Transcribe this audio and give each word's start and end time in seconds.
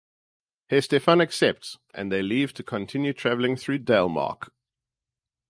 Hestefan 0.71 1.21
accepts, 1.21 1.77
and 1.93 2.11
they 2.11 2.23
leave 2.23 2.55
to 2.55 2.63
continue 2.63 3.13
travelling 3.13 3.55
through 3.55 3.77
Dalemark. 3.83 4.49